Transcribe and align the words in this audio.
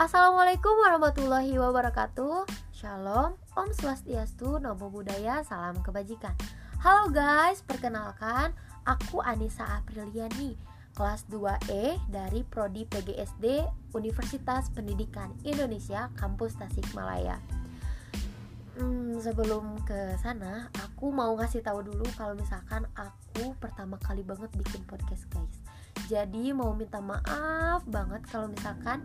Assalamualaikum 0.00 0.80
warahmatullahi 0.80 1.60
wabarakatuh. 1.60 2.48
Shalom, 2.72 3.36
Om 3.52 3.68
Swastiastu, 3.68 4.56
Namo 4.56 4.88
Buddhaya, 4.88 5.44
Salam 5.44 5.76
Kebajikan. 5.84 6.32
Halo 6.80 7.12
guys, 7.12 7.60
perkenalkan 7.60 8.56
Aku 8.88 9.20
Anissa 9.20 9.68
Apriliani 9.68 10.56
Kelas 10.96 11.28
2E 11.28 12.00
dari 12.08 12.40
Prodi 12.48 12.88
PGSD 12.88 13.60
Universitas 13.92 14.72
Pendidikan 14.72 15.36
Indonesia 15.44 16.08
Kampus 16.16 16.56
Tasikmalaya. 16.56 17.36
Hmm, 18.80 19.20
Sebelum 19.20 19.84
ke 19.84 20.16
sana, 20.24 20.72
aku 20.80 21.12
mau 21.12 21.36
ngasih 21.36 21.60
tahu 21.60 21.84
dulu 21.84 22.08
kalau 22.16 22.32
misalkan 22.32 22.88
aku 22.96 23.52
pertama 23.60 24.00
kali 24.00 24.24
banget 24.24 24.48
bikin 24.56 24.80
podcast 24.88 25.28
guys. 25.28 25.60
Jadi 26.08 26.56
mau 26.56 26.72
minta 26.72 27.04
maaf 27.04 27.84
banget 27.84 28.24
kalau 28.32 28.48
misalkan 28.48 29.04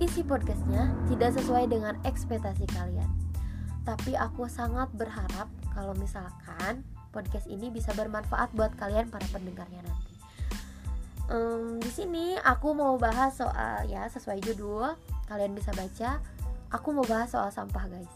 isi 0.00 0.24
podcastnya 0.24 0.88
tidak 1.12 1.36
sesuai 1.36 1.68
dengan 1.68 1.92
ekspektasi 2.08 2.64
kalian. 2.72 3.06
Tapi 3.84 4.16
aku 4.16 4.48
sangat 4.48 4.88
berharap 4.96 5.52
kalau 5.76 5.92
misalkan 5.92 6.80
podcast 7.12 7.44
ini 7.44 7.68
bisa 7.68 7.92
bermanfaat 7.92 8.48
buat 8.56 8.72
kalian 8.80 9.12
para 9.12 9.28
pendengarnya 9.28 9.84
nanti. 9.84 10.12
Um, 11.30 11.78
di 11.78 11.92
sini 11.92 12.34
aku 12.40 12.72
mau 12.72 12.96
bahas 12.96 13.38
soal 13.38 13.86
ya 13.86 14.08
sesuai 14.08 14.40
judul 14.40 14.96
kalian 15.28 15.52
bisa 15.52 15.70
baca. 15.76 16.24
Aku 16.72 16.96
mau 16.96 17.04
bahas 17.04 17.36
soal 17.36 17.52
sampah 17.52 17.84
guys. 17.84 18.10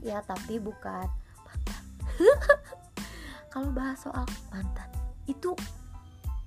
Ya 0.00 0.24
tapi 0.24 0.56
bukan 0.56 1.04
mantan. 1.44 1.84
kalau 3.52 3.68
bahas 3.76 4.00
soal 4.00 4.24
mantan 4.48 4.88
itu 5.28 5.52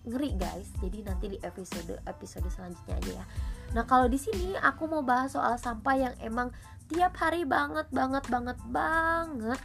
ngeri 0.10 0.34
guys. 0.34 0.74
Jadi 0.82 1.06
nanti 1.06 1.26
di 1.30 1.38
episode 1.46 2.02
episode 2.10 2.50
selanjutnya 2.50 2.98
aja 2.98 3.14
ya 3.22 3.26
Nah, 3.74 3.84
kalau 3.88 4.06
di 4.06 4.20
sini 4.20 4.54
aku 4.60 4.86
mau 4.86 5.02
bahas 5.02 5.34
soal 5.34 5.58
sampah 5.58 5.96
yang 5.98 6.16
emang 6.22 6.54
tiap 6.86 7.18
hari 7.18 7.50
banget 7.50 7.90
banget 7.90 8.22
banget 8.30 8.58
banget 8.70 9.62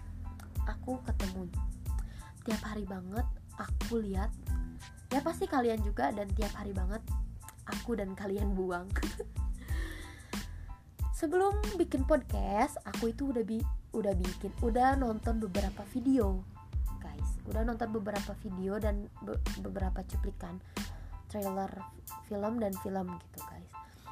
aku 0.64 0.96
ketemu. 1.04 1.44
Tiap 2.48 2.62
hari 2.64 2.88
banget 2.88 3.26
aku 3.60 4.00
lihat. 4.00 4.32
Ya 5.12 5.20
pasti 5.20 5.44
kalian 5.44 5.84
juga 5.84 6.08
dan 6.14 6.30
tiap 6.32 6.54
hari 6.56 6.72
banget 6.72 7.02
aku 7.68 7.98
dan 7.98 8.16
kalian 8.16 8.56
buang. 8.56 8.88
Sebelum 11.20 11.60
bikin 11.76 12.08
podcast, 12.08 12.80
aku 12.88 13.12
itu 13.12 13.28
udah 13.28 13.44
bi 13.44 13.60
udah 13.92 14.14
bikin, 14.16 14.56
udah 14.64 14.96
nonton 14.96 15.36
beberapa 15.36 15.84
video, 15.92 16.40
guys. 16.96 17.36
Udah 17.44 17.60
nonton 17.66 17.92
beberapa 17.92 18.32
video 18.40 18.80
dan 18.80 19.04
be 19.20 19.36
beberapa 19.60 20.00
cuplikan 20.08 20.56
trailer 21.28 21.68
film 22.24 22.56
dan 22.56 22.72
film 22.80 23.20
gitu, 23.20 23.38
guys 23.44 23.49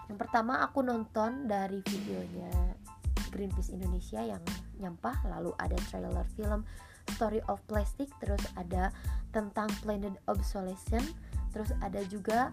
yang 0.09 0.19
pertama 0.19 0.65
aku 0.65 0.81
nonton 0.81 1.47
dari 1.49 1.85
videonya 1.85 2.53
Greenpeace 3.29 3.77
Indonesia 3.77 4.25
yang 4.25 4.41
nyampah 4.81 5.15
lalu 5.29 5.53
ada 5.61 5.77
trailer 5.93 6.25
film 6.37 6.65
Story 7.17 7.41
of 7.49 7.61
Plastic 7.69 8.09
terus 8.21 8.41
ada 8.57 8.93
tentang 9.33 9.69
Planet 9.85 10.17
Obsolescence 10.29 11.13
terus 11.53 11.73
ada 11.85 12.01
juga 12.09 12.53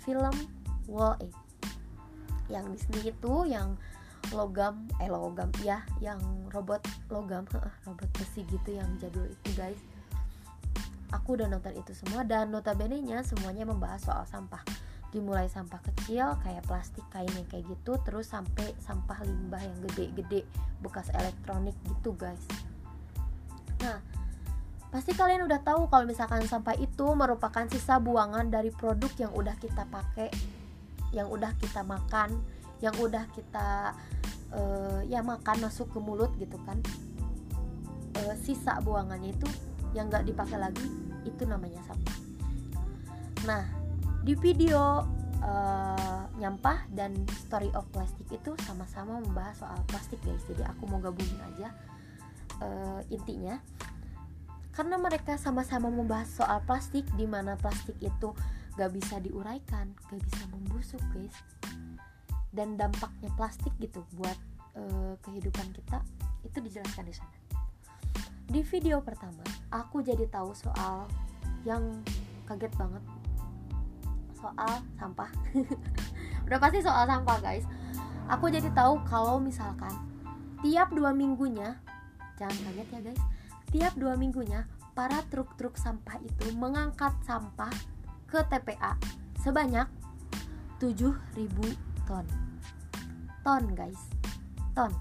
film 0.00 0.32
Wall-E 0.88 1.28
yang 2.50 2.66
di 2.72 2.78
sini 2.80 3.14
itu 3.14 3.34
yang 3.46 3.78
logam 4.34 4.84
eh 5.00 5.08
logam 5.08 5.48
ya 5.64 5.80
yang 6.02 6.20
robot 6.52 6.82
logam 7.08 7.46
robot 7.86 8.08
besi 8.18 8.44
gitu 8.50 8.76
yang 8.76 8.88
jadul 8.98 9.24
itu 9.24 9.50
guys. 9.56 9.80
Aku 11.10 11.34
udah 11.34 11.50
nonton 11.50 11.74
itu 11.74 11.90
semua 11.90 12.22
dan 12.22 12.54
notabene 12.54 13.02
nya 13.02 13.26
semuanya 13.26 13.66
membahas 13.66 14.06
soal 14.06 14.22
sampah 14.30 14.62
dimulai 15.10 15.50
sampah 15.50 15.82
kecil 15.90 16.38
kayak 16.42 16.62
plastik 16.70 17.02
kain 17.10 17.30
yang 17.34 17.46
kayak 17.50 17.66
gitu 17.66 17.98
terus 18.06 18.30
sampai 18.30 18.70
sampah 18.78 19.18
limbah 19.26 19.58
yang 19.58 19.78
gede-gede 19.90 20.46
bekas 20.78 21.10
elektronik 21.10 21.74
gitu 21.86 22.14
guys. 22.14 22.42
Nah 23.82 23.98
pasti 24.90 25.14
kalian 25.14 25.46
udah 25.46 25.62
tahu 25.62 25.86
kalau 25.86 26.02
misalkan 26.06 26.42
sampah 26.46 26.74
itu 26.78 27.06
merupakan 27.14 27.66
sisa 27.70 28.02
buangan 28.02 28.50
dari 28.50 28.74
produk 28.74 29.10
yang 29.18 29.32
udah 29.34 29.54
kita 29.58 29.86
pakai 29.86 30.30
yang 31.10 31.26
udah 31.26 31.54
kita 31.58 31.82
makan 31.82 32.38
yang 32.78 32.94
udah 32.98 33.26
kita 33.34 33.94
uh, 34.54 35.02
ya 35.10 35.22
makan 35.26 35.66
masuk 35.66 35.90
ke 35.90 35.98
mulut 35.98 36.30
gitu 36.38 36.58
kan. 36.62 36.78
Uh, 38.14 38.34
sisa 38.46 38.78
buangannya 38.82 39.34
itu 39.34 39.46
yang 39.90 40.06
nggak 40.06 40.22
dipakai 40.22 40.58
lagi 40.58 40.86
itu 41.26 41.42
namanya 41.46 41.82
sampah. 41.86 42.18
Nah 43.46 43.79
di 44.20 44.36
video 44.36 45.08
uh, 45.40 46.22
nyampah 46.36 46.84
dan 46.92 47.16
story 47.48 47.72
of 47.72 47.88
plastic 47.92 48.28
itu 48.28 48.52
sama-sama 48.68 49.20
membahas 49.20 49.64
soal 49.64 49.80
plastik 49.88 50.20
guys. 50.20 50.44
Jadi 50.44 50.64
aku 50.64 50.84
mau 50.88 51.00
gabungin 51.00 51.40
aja 51.54 51.72
uh, 52.60 53.00
intinya. 53.08 53.56
Karena 54.70 54.96
mereka 54.96 55.36
sama-sama 55.36 55.92
membahas 55.92 56.30
soal 56.30 56.60
plastik 56.64 57.04
di 57.16 57.26
mana 57.28 57.56
plastik 57.58 57.96
itu 58.00 58.32
gak 58.78 58.92
bisa 58.94 59.20
diuraikan 59.20 59.92
gak 60.08 60.20
bisa 60.20 60.44
membusuk 60.52 61.00
guys. 61.12 61.36
Dan 62.52 62.76
dampaknya 62.76 63.32
plastik 63.36 63.72
gitu 63.80 64.04
buat 64.16 64.36
uh, 64.76 65.14
kehidupan 65.24 65.72
kita 65.72 66.04
itu 66.44 66.58
dijelaskan 66.60 67.04
di 67.08 67.14
sana. 67.16 67.36
Di 68.50 68.60
video 68.66 69.00
pertama 69.00 69.44
aku 69.72 70.02
jadi 70.04 70.26
tahu 70.28 70.52
soal 70.52 71.06
yang 71.62 72.02
kaget 72.48 72.72
banget 72.74 73.04
soal 74.40 74.72
sampah. 74.96 75.30
Udah 76.48 76.58
pasti 76.58 76.80
soal 76.80 77.04
sampah 77.06 77.38
guys. 77.38 77.64
Aku 78.32 78.48
jadi 78.48 78.72
tahu 78.72 79.00
kalau 79.06 79.38
misalkan 79.38 79.92
tiap 80.64 80.92
dua 80.92 81.12
minggunya 81.12 81.76
jangan 82.40 82.56
kaget 82.68 82.88
ya 82.90 83.00
guys. 83.12 83.22
Tiap 83.70 83.92
dua 83.94 84.18
minggunya 84.18 84.66
para 84.96 85.22
truk-truk 85.30 85.78
sampah 85.78 86.18
itu 86.20 86.50
mengangkat 86.56 87.14
sampah 87.22 87.70
ke 88.26 88.40
TPA 88.46 88.98
sebanyak 89.40 89.86
7000 90.80 91.16
ton. 92.08 92.26
Ton 93.44 93.64
guys. 93.76 94.00
Ton. 94.72 94.92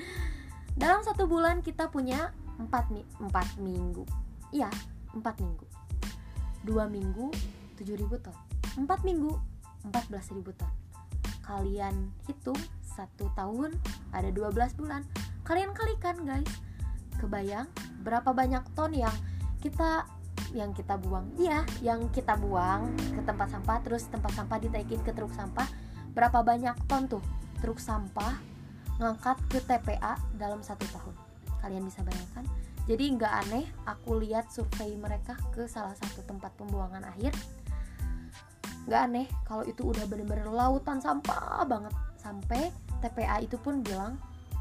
Dalam 0.80 1.00
satu 1.00 1.24
bulan 1.24 1.64
kita 1.64 1.88
punya 1.88 2.30
4, 2.60 2.68
4 3.20 3.64
minggu. 3.64 4.04
Iya 4.52 4.68
4 5.16 5.22
minggu. 5.42 5.66
Dua 6.66 6.84
minggu 6.88 7.32
7000 7.76 8.24
ton. 8.24 8.36
4 8.80 8.88
minggu 9.06 9.32
14.000 9.92 10.42
ton. 10.56 10.72
Kalian 11.44 12.10
hitung 12.26 12.58
satu 12.82 13.28
tahun 13.36 13.76
ada 14.10 14.32
12 14.32 14.80
bulan. 14.80 15.04
Kalian 15.46 15.76
kalikan 15.76 16.16
guys. 16.24 16.48
Kebayang 17.16 17.68
berapa 18.04 18.32
banyak 18.32 18.64
ton 18.76 18.92
yang 18.92 19.12
kita 19.60 20.04
yang 20.52 20.72
kita 20.76 21.00
buang? 21.00 21.32
Iya 21.36 21.64
yang 21.80 22.08
kita 22.12 22.36
buang 22.36 22.92
ke 23.16 23.20
tempat 23.24 23.52
sampah 23.52 23.78
terus 23.84 24.04
tempat 24.08 24.32
sampah 24.36 24.58
ditaikin 24.60 25.00
ke 25.04 25.12
truk 25.12 25.32
sampah. 25.32 25.68
Berapa 26.16 26.40
banyak 26.40 26.76
ton 26.88 27.08
tuh? 27.08 27.24
Truk 27.60 27.80
sampah 27.80 28.36
ngangkat 28.96 29.36
ke 29.52 29.58
TPA 29.64 30.16
dalam 30.36 30.60
satu 30.64 30.84
tahun. 30.92 31.14
Kalian 31.60 31.84
bisa 31.84 32.00
bayangkan. 32.04 32.44
Jadi 32.86 33.04
nggak 33.18 33.32
aneh 33.46 33.66
aku 33.82 34.22
lihat 34.22 34.48
survei 34.54 34.94
mereka 34.94 35.34
ke 35.50 35.66
salah 35.66 35.92
satu 35.98 36.22
tempat 36.22 36.54
pembuangan 36.54 37.02
akhir 37.02 37.34
nggak 38.86 39.00
aneh 39.10 39.26
kalau 39.42 39.66
itu 39.66 39.82
udah 39.82 40.06
bener-bener 40.06 40.46
lautan 40.46 41.02
sampah 41.02 41.66
banget. 41.66 41.94
Sampai 42.22 42.70
TPA 43.02 43.42
itu 43.42 43.58
pun 43.58 43.82
bilang 43.82 44.18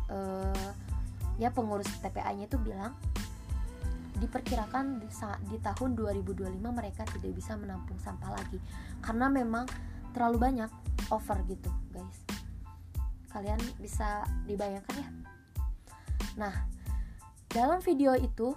uh, 0.09 0.71
ya 1.37 1.53
pengurus 1.53 1.89
TPA-nya 2.01 2.49
itu 2.49 2.57
bilang 2.61 2.93
diperkirakan 4.15 5.03
di, 5.03 5.07
di 5.51 5.57
tahun 5.59 5.91
2025 5.99 6.55
mereka 6.63 7.03
tidak 7.03 7.31
bisa 7.35 7.53
menampung 7.59 7.99
sampah 7.99 8.33
lagi. 8.33 8.57
Karena 9.03 9.29
memang 9.29 9.67
terlalu 10.15 10.37
banyak 10.41 10.71
over 11.11 11.37
gitu 11.45 11.69
guys. 11.91 12.19
Kalian 13.29 13.59
bisa 13.77 14.23
dibayangkan 14.47 14.95
ya? 14.95 15.09
Nah 16.39 16.55
dalam 17.51 17.79
video 17.83 18.15
itu 18.15 18.55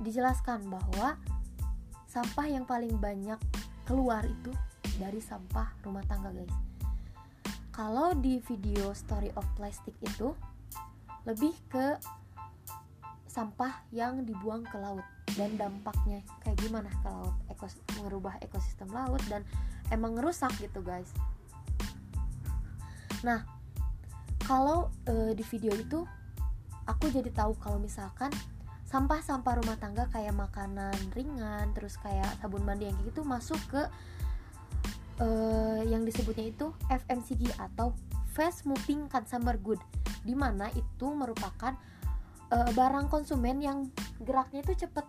dijelaskan 0.00 0.68
bahwa 0.70 1.18
sampah 2.06 2.46
yang 2.46 2.64
paling 2.64 2.96
banyak 2.96 3.36
keluar 3.86 4.26
itu 4.26 4.52
dari 4.98 5.22
sampah 5.22 5.70
rumah 5.86 6.02
tangga 6.10 6.34
guys. 6.34 6.52
Kalau 7.70 8.12
di 8.18 8.42
video 8.44 8.90
story 8.92 9.30
of 9.38 9.46
plastic 9.54 9.94
itu 10.02 10.34
lebih 11.22 11.54
ke 11.70 11.96
sampah 13.30 13.84
yang 13.92 14.24
dibuang 14.24 14.64
ke 14.64 14.80
laut 14.80 15.04
dan 15.36 15.54
dampaknya 15.60 16.24
kayak 16.40 16.56
gimana 16.56 16.88
ke 16.88 17.08
laut 17.12 17.36
ekos 17.52 17.76
merubah 18.00 18.40
ekosistem 18.40 18.88
laut 18.88 19.20
dan 19.28 19.44
emang 19.92 20.16
ngerusak 20.16 20.50
gitu 20.56 20.80
guys. 20.80 21.12
Nah 23.20 23.44
kalau 24.48 24.88
e, 25.04 25.36
di 25.36 25.44
video 25.44 25.76
itu 25.76 26.00
aku 26.88 27.12
jadi 27.12 27.28
tahu 27.34 27.52
kalau 27.60 27.76
misalkan 27.76 28.32
sampah-sampah 28.86 29.54
rumah 29.62 29.76
tangga 29.82 30.06
kayak 30.14 30.32
makanan 30.32 30.94
ringan 31.12 31.74
terus 31.74 31.98
kayak 31.98 32.30
sabun 32.38 32.62
mandi 32.62 32.86
yang 32.86 32.98
gitu 33.02 33.26
masuk 33.26 33.58
ke 33.66 33.82
uh, 35.20 35.82
yang 35.84 36.06
disebutnya 36.06 36.54
itu 36.54 36.70
FMCG 36.86 37.50
atau 37.58 37.92
Fast 38.30 38.68
Moving 38.68 39.10
Consumer 39.10 39.58
Good 39.58 39.82
di 40.22 40.38
mana 40.38 40.70
itu 40.74 41.06
merupakan 41.10 41.74
uh, 42.54 42.70
barang 42.74 43.10
konsumen 43.10 43.58
yang 43.58 43.90
geraknya 44.22 44.62
itu 44.62 44.86
cepat 44.86 45.06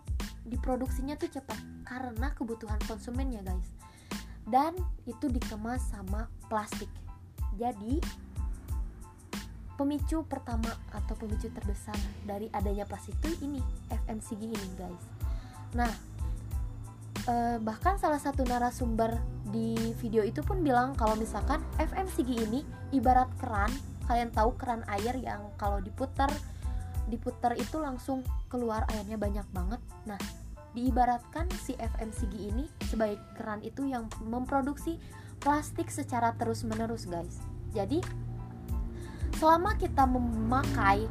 diproduksinya 0.48 1.14
tuh 1.20 1.28
cepat 1.28 1.60
karena 1.84 2.32
kebutuhan 2.32 2.80
konsumennya 2.88 3.44
guys. 3.44 3.68
Dan 4.48 4.72
itu 5.04 5.28
dikemas 5.28 5.84
sama 5.92 6.24
plastik. 6.48 6.88
Jadi 7.60 8.00
pemicu 9.78 10.26
pertama 10.26 10.74
atau 10.90 11.14
pemicu 11.14 11.46
terbesar 11.54 11.94
dari 12.26 12.50
adanya 12.50 12.82
plastik 12.82 13.14
itu 13.22 13.46
ini 13.46 13.62
FMCG 13.86 14.42
ini 14.42 14.68
guys. 14.74 15.04
Nah 15.78 15.92
eh, 17.30 17.56
bahkan 17.62 17.94
salah 17.94 18.18
satu 18.18 18.42
narasumber 18.42 19.22
di 19.54 19.94
video 20.02 20.26
itu 20.26 20.42
pun 20.42 20.66
bilang 20.66 20.98
kalau 20.98 21.14
misalkan 21.14 21.62
FMCG 21.78 22.50
ini 22.50 22.66
ibarat 22.90 23.30
keran 23.38 23.70
kalian 24.10 24.34
tahu 24.34 24.58
keran 24.58 24.82
air 24.90 25.14
yang 25.22 25.46
kalau 25.54 25.78
diputar 25.78 26.28
diputar 27.06 27.54
itu 27.56 27.78
langsung 27.78 28.26
keluar 28.50 28.84
airnya 28.92 29.14
banyak 29.16 29.46
banget. 29.54 29.80
Nah 30.04 30.18
diibaratkan 30.74 31.48
si 31.64 31.78
FMCG 31.78 32.34
ini 32.34 32.66
sebagai 32.90 33.22
keran 33.38 33.62
itu 33.62 33.86
yang 33.88 34.10
memproduksi 34.26 34.98
plastik 35.38 35.88
secara 35.88 36.34
terus 36.34 36.66
menerus 36.66 37.06
guys. 37.06 37.40
Jadi 37.72 38.02
selama 39.36 39.76
kita 39.76 40.08
memakai 40.08 41.04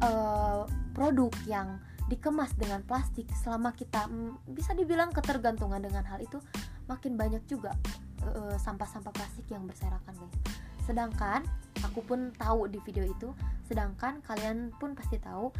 uh, 0.00 0.64
produk 0.96 1.32
yang 1.44 1.76
dikemas 2.06 2.54
dengan 2.54 2.80
plastik 2.86 3.26
selama 3.34 3.74
kita 3.74 4.06
mm, 4.06 4.54
bisa 4.54 4.72
dibilang 4.72 5.10
ketergantungan 5.10 5.82
dengan 5.82 6.06
hal 6.06 6.22
itu 6.22 6.38
makin 6.86 7.18
banyak 7.18 7.42
juga 7.50 7.74
eh, 8.22 8.56
sampah-sampah 8.62 9.10
plastik 9.10 9.50
yang 9.50 9.66
berserakan 9.66 10.14
guys. 10.14 10.38
Sedangkan 10.86 11.42
aku 11.82 12.06
pun 12.06 12.30
tahu 12.38 12.70
di 12.70 12.78
video 12.86 13.02
itu 13.02 13.34
sedangkan 13.66 14.22
kalian 14.22 14.70
pun 14.78 14.94
pasti 14.94 15.18
tahu 15.18 15.50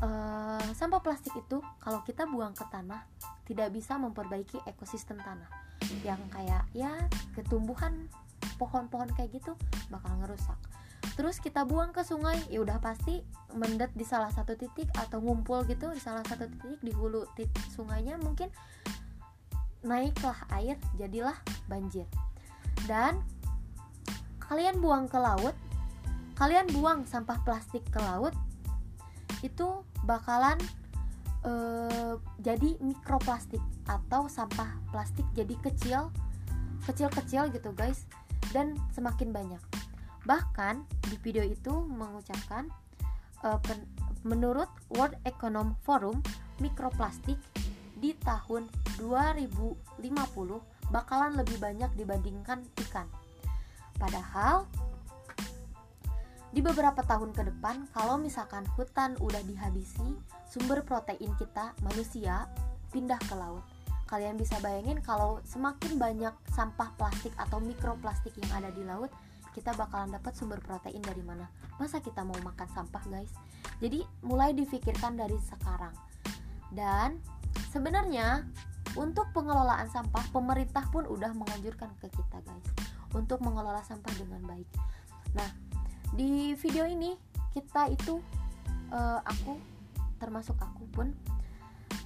uh, 0.00 0.64
sampah 0.72 1.04
plastik 1.04 1.36
itu 1.36 1.60
kalau 1.84 2.00
kita 2.00 2.24
buang 2.24 2.56
ke 2.56 2.64
tanah 2.72 3.04
tidak 3.44 3.68
bisa 3.76 4.00
memperbaiki 4.00 4.56
ekosistem 4.64 5.20
tanah. 5.20 5.52
Yang 6.00 6.24
kayak 6.32 6.64
ya 6.72 6.96
ketumbuhan 7.36 8.08
pohon-pohon 8.56 9.12
kayak 9.12 9.36
gitu 9.36 9.52
bakal 9.92 10.16
ngerusak 10.24 10.56
terus 11.14 11.42
kita 11.42 11.66
buang 11.66 11.90
ke 11.90 12.06
sungai 12.06 12.38
ya 12.46 12.62
udah 12.62 12.78
pasti 12.78 13.22
mendet 13.54 13.90
di 13.94 14.06
salah 14.06 14.30
satu 14.30 14.54
titik 14.54 14.86
atau 14.94 15.18
ngumpul 15.18 15.66
gitu 15.66 15.90
di 15.90 15.98
salah 15.98 16.22
satu 16.22 16.46
titik 16.46 16.78
di 16.82 16.92
hulu 16.94 17.26
titik 17.34 17.64
sungainya 17.74 18.18
mungkin 18.18 18.50
naiklah 19.82 20.38
air 20.54 20.74
jadilah 20.98 21.38
banjir. 21.70 22.06
Dan 22.86 23.22
kalian 24.48 24.80
buang 24.80 25.06
ke 25.06 25.20
laut 25.20 25.52
kalian 26.38 26.70
buang 26.70 27.02
sampah 27.04 27.36
plastik 27.42 27.84
ke 27.90 28.00
laut 28.00 28.32
itu 29.44 29.84
bakalan 30.06 30.56
uh, 31.44 32.16
jadi 32.40 32.78
mikroplastik 32.80 33.60
atau 33.90 34.30
sampah 34.30 34.78
plastik 34.94 35.26
jadi 35.36 35.52
kecil 35.60 36.14
kecil-kecil 36.86 37.52
gitu 37.52 37.74
guys 37.76 38.08
dan 38.54 38.78
semakin 38.94 39.34
banyak 39.34 39.60
Bahkan 40.28 40.84
di 41.08 41.16
video 41.24 41.40
itu 41.40 41.72
mengucapkan 41.72 42.68
uh, 43.40 43.56
pen, 43.64 43.80
menurut 44.28 44.68
World 44.92 45.16
Economic 45.24 45.80
Forum 45.80 46.20
mikroplastik 46.60 47.40
di 47.96 48.12
tahun 48.20 48.68
2050 49.00 50.04
bakalan 50.92 51.32
lebih 51.40 51.56
banyak 51.56 51.90
dibandingkan 51.96 52.60
ikan. 52.86 53.08
Padahal 53.96 54.68
di 56.48 56.60
beberapa 56.64 57.04
tahun 57.04 57.32
ke 57.32 57.48
depan 57.48 57.88
kalau 57.92 58.16
misalkan 58.16 58.64
hutan 58.76 59.16
udah 59.20 59.40
dihabisi, 59.44 60.16
sumber 60.48 60.84
protein 60.84 61.32
kita 61.36 61.72
manusia 61.80 62.48
pindah 62.92 63.20
ke 63.24 63.34
laut. 63.36 63.64
Kalian 64.08 64.40
bisa 64.40 64.56
bayangin 64.64 65.04
kalau 65.04 65.44
semakin 65.44 66.00
banyak 66.00 66.32
sampah 66.48 66.88
plastik 66.96 67.36
atau 67.36 67.60
mikroplastik 67.60 68.32
yang 68.40 68.64
ada 68.64 68.72
di 68.72 68.80
laut, 68.80 69.12
kita 69.58 69.74
bakalan 69.74 70.14
dapat 70.14 70.38
sumber 70.38 70.62
protein 70.62 71.02
dari 71.02 71.18
mana. 71.26 71.50
Masa 71.82 71.98
kita 71.98 72.22
mau 72.22 72.38
makan 72.46 72.68
sampah 72.70 73.02
guys? 73.10 73.34
Jadi 73.82 74.06
mulai 74.22 74.54
difikirkan 74.54 75.18
dari 75.18 75.34
sekarang. 75.42 75.90
Dan 76.70 77.18
sebenarnya 77.74 78.46
untuk 78.94 79.26
pengelolaan 79.34 79.90
sampah 79.90 80.22
pemerintah 80.30 80.86
pun 80.94 81.10
udah 81.10 81.34
menganjurkan 81.34 81.90
ke 81.98 82.06
kita 82.06 82.38
guys. 82.46 82.68
Untuk 83.18 83.42
mengelola 83.42 83.82
sampah 83.82 84.14
dengan 84.14 84.46
baik. 84.46 84.70
Nah 85.34 85.50
di 86.14 86.54
video 86.54 86.86
ini 86.86 87.18
kita 87.50 87.90
itu 87.90 88.22
uh, 88.94 89.18
aku 89.26 89.58
termasuk 90.22 90.54
aku 90.54 90.86
pun 90.94 91.10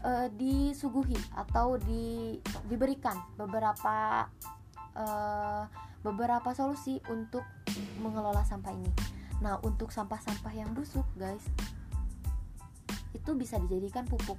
uh, 0.08 0.32
disuguhi 0.40 1.20
atau 1.36 1.76
di 1.76 2.40
diberikan 2.64 3.20
beberapa 3.36 4.24
uh, 4.96 5.64
beberapa 6.02 6.50
solusi 6.52 6.98
untuk 7.08 7.46
mengelola 8.02 8.42
sampah 8.42 8.74
ini. 8.74 8.90
Nah, 9.42 9.58
untuk 9.66 9.90
sampah-sampah 9.90 10.54
yang 10.54 10.70
busuk, 10.70 11.06
guys, 11.18 11.42
itu 13.10 13.30
bisa 13.34 13.58
dijadikan 13.58 14.06
pupuk, 14.06 14.38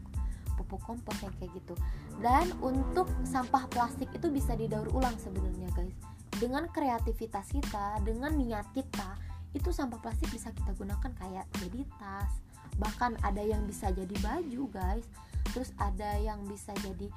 pupuk 0.56 0.80
kompos 0.84 1.18
yang 1.20 1.36
kayak 1.40 1.52
gitu. 1.60 1.76
Dan 2.24 2.52
untuk 2.64 3.12
sampah 3.28 3.68
plastik 3.68 4.08
itu 4.16 4.32
bisa 4.32 4.56
didaur 4.56 4.88
ulang 4.96 5.16
sebenarnya, 5.20 5.68
guys. 5.76 5.96
Dengan 6.40 6.68
kreativitas 6.72 7.52
kita, 7.52 8.00
dengan 8.04 8.36
niat 8.36 8.72
kita, 8.72 9.20
itu 9.54 9.70
sampah 9.70 10.02
plastik 10.02 10.32
bisa 10.34 10.50
kita 10.56 10.72
gunakan 10.74 11.12
kayak 11.20 11.46
jadi 11.62 11.84
tas. 12.00 12.32
Bahkan 12.80 13.22
ada 13.22 13.44
yang 13.44 13.68
bisa 13.68 13.92
jadi 13.92 14.16
baju, 14.24 14.72
guys. 14.72 15.06
Terus 15.54 15.70
ada 15.78 16.18
yang 16.18 16.42
bisa 16.48 16.74
jadi 16.82 17.12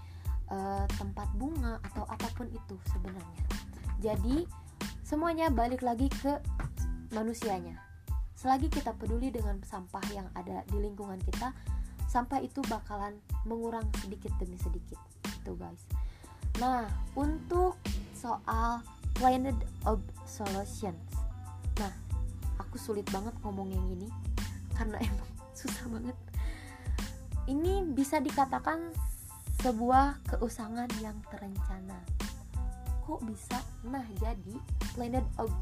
uh, 0.51 0.87
tempat 0.99 1.29
bunga 1.35 1.79
atau 1.93 2.05
apa 2.07 2.29
pun 2.35 2.47
itu 2.51 2.77
sebenarnya 2.91 3.47
jadi 4.01 4.45
semuanya 5.01 5.49
balik 5.49 5.81
lagi 5.81 6.13
ke 6.13 6.37
manusianya. 7.17 7.81
Selagi 8.37 8.69
kita 8.69 8.93
peduli 8.93 9.33
dengan 9.33 9.57
sampah 9.65 10.05
yang 10.13 10.29
ada 10.37 10.61
di 10.69 10.77
lingkungan 10.77 11.17
kita, 11.25 11.57
sampah 12.05 12.45
itu 12.45 12.61
bakalan 12.69 13.17
mengurang 13.49 13.89
sedikit 14.05 14.31
demi 14.37 14.61
sedikit. 14.61 15.01
Itu 15.41 15.57
guys. 15.57 15.81
Nah, 16.61 16.85
untuk 17.17 17.81
soal 18.13 18.85
planet 19.17 19.57
solutions. 20.29 21.01
Nah, 21.81 21.93
aku 22.61 22.77
sulit 22.77 23.09
banget 23.09 23.33
ngomong 23.41 23.73
yang 23.73 23.87
ini 23.89 24.09
karena 24.77 25.01
emang 25.09 25.31
susah 25.57 25.89
banget. 25.89 26.17
Ini 27.49 27.89
bisa 27.97 28.21
dikatakan 28.21 28.93
sebuah 29.61 30.21
keusangan 30.29 30.91
yang 31.01 31.17
terencana. 31.31 32.01
Kok 33.07 33.23
bisa? 33.25 33.59
Nah 33.87 34.05
jadi 34.19 34.57
planet 34.97 35.25
ob 35.39 35.53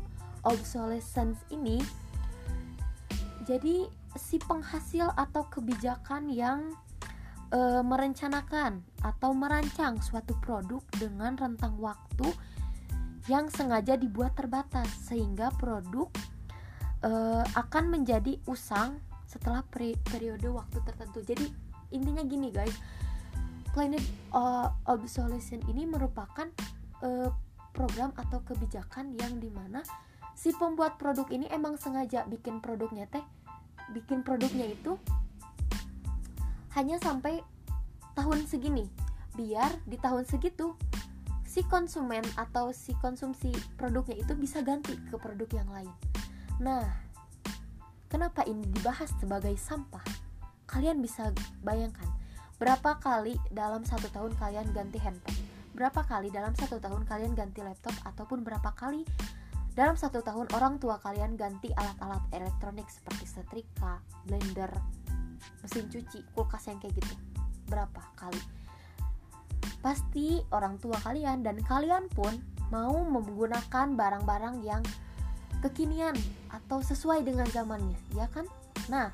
obsolescence 0.44 1.40
ini 1.48 1.80
jadi 3.44 3.88
si 4.16 4.40
penghasil 4.40 5.12
atau 5.16 5.44
kebijakan 5.52 6.32
yang 6.32 6.72
e, 7.52 7.60
merencanakan 7.84 8.80
atau 9.04 9.30
merancang 9.36 10.00
suatu 10.00 10.32
produk 10.40 10.80
dengan 10.96 11.36
rentang 11.36 11.76
waktu 11.76 12.32
yang 13.28 13.48
sengaja 13.52 13.96
dibuat 13.96 14.36
terbatas 14.36 14.88
sehingga 15.08 15.52
produk 15.60 16.08
e, 17.04 17.10
akan 17.52 17.84
menjadi 17.92 18.40
usang 18.48 19.00
setelah 19.28 19.60
peri 19.66 19.98
periode 20.00 20.48
waktu 20.48 20.80
tertentu. 20.84 21.20
Jadi 21.20 21.46
intinya 21.92 22.24
gini 22.24 22.48
guys, 22.48 22.74
planet 23.74 24.06
uh, 24.30 24.70
obsolescence 24.86 25.66
ini 25.66 25.82
merupakan 25.82 26.46
uh, 27.02 27.28
program 27.74 28.14
atau 28.14 28.38
kebijakan 28.46 29.18
yang 29.18 29.42
di 29.42 29.50
mana 29.50 29.82
si 30.38 30.54
pembuat 30.54 30.94
produk 30.94 31.26
ini 31.34 31.50
emang 31.50 31.74
sengaja 31.74 32.22
bikin 32.30 32.62
produknya 32.62 33.10
teh 33.10 33.26
bikin 33.90 34.22
produknya 34.22 34.70
itu 34.70 34.94
hanya 36.78 37.02
sampai 37.02 37.42
tahun 38.14 38.46
segini 38.46 38.86
biar 39.34 39.74
di 39.90 39.98
tahun 39.98 40.22
segitu 40.22 40.78
si 41.42 41.66
konsumen 41.66 42.22
atau 42.38 42.70
si 42.70 42.94
konsumsi 43.02 43.50
produknya 43.74 44.22
itu 44.22 44.38
bisa 44.38 44.62
ganti 44.62 44.94
ke 45.10 45.18
produk 45.18 45.50
yang 45.50 45.70
lain. 45.70 45.94
Nah 46.62 46.86
kenapa 48.06 48.46
ini 48.46 48.62
dibahas 48.70 49.10
sebagai 49.18 49.54
sampah? 49.58 50.02
Kalian 50.70 51.02
bisa 51.02 51.30
bayangkan 51.62 52.06
berapa 52.58 52.96
kali 53.02 53.34
dalam 53.50 53.82
satu 53.82 54.06
tahun 54.10 54.32
kalian 54.38 54.70
ganti 54.70 54.98
handphone? 55.02 55.38
Berapa 55.74 56.06
kali 56.06 56.30
dalam 56.30 56.54
satu 56.54 56.78
tahun 56.78 57.02
kalian 57.02 57.34
ganti 57.34 57.60
laptop? 57.66 57.94
Ataupun 58.06 58.46
berapa 58.46 58.70
kali 58.78 59.02
dalam 59.74 59.98
satu 59.98 60.22
tahun 60.22 60.46
orang 60.54 60.78
tua 60.78 61.02
kalian 61.02 61.34
ganti 61.34 61.74
alat-alat 61.74 62.22
elektronik 62.30 62.86
seperti 62.86 63.26
setrika, 63.26 63.98
blender, 64.22 64.70
mesin 65.66 65.90
cuci, 65.90 66.22
kulkas 66.30 66.70
yang 66.70 66.78
kayak 66.78 66.94
gitu? 66.94 67.14
Berapa 67.66 68.02
kali? 68.14 68.38
Pasti 69.82 70.38
orang 70.54 70.78
tua 70.78 70.96
kalian 71.02 71.42
dan 71.42 71.58
kalian 71.58 72.06
pun 72.14 72.38
mau 72.70 73.02
menggunakan 73.02 73.98
barang-barang 73.98 74.62
yang 74.62 74.80
kekinian 75.58 76.14
atau 76.54 76.78
sesuai 76.78 77.26
dengan 77.26 77.50
zamannya, 77.50 77.98
ya 78.14 78.30
kan? 78.30 78.46
Nah, 78.86 79.10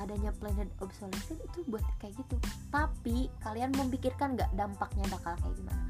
adanya 0.00 0.32
planet 0.40 0.66
obsolescence 0.80 1.38
itu 1.38 1.60
buat 1.68 1.84
kayak 2.00 2.16
gitu. 2.16 2.36
Tapi 2.72 3.28
kalian 3.44 3.76
memikirkan 3.76 4.34
nggak 4.34 4.50
dampaknya 4.56 5.04
bakal 5.12 5.36
kayak 5.38 5.54
gimana? 5.60 5.82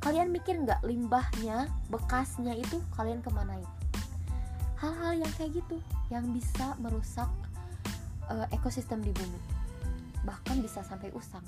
Kalian 0.00 0.28
mikir 0.32 0.54
nggak 0.56 0.80
limbahnya, 0.82 1.68
bekasnya 1.92 2.56
itu 2.56 2.80
kalian 2.96 3.20
kemanain? 3.20 3.66
Hal-hal 4.80 5.20
yang 5.20 5.32
kayak 5.36 5.58
gitu, 5.58 5.76
yang 6.08 6.24
bisa 6.32 6.78
merusak 6.80 7.28
uh, 8.30 8.46
ekosistem 8.54 9.02
di 9.02 9.10
bumi, 9.10 9.40
bahkan 10.22 10.58
bisa 10.60 10.82
sampai 10.82 11.08
usang 11.14 11.44